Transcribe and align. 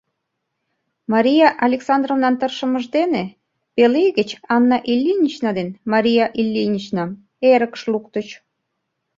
Мария 1.13 1.47
Александровнан 1.65 2.35
тыршымыж 2.39 2.85
дене 2.97 3.23
пел 3.75 3.93
ий 4.03 4.11
гыч 4.17 4.29
Анна 4.55 4.77
Ильинична 4.93 5.49
ден 5.57 5.69
Мария 5.91 6.25
Ильиничнам 6.41 7.09
эрыкыш 7.51 7.81
луктыч. 7.91 8.27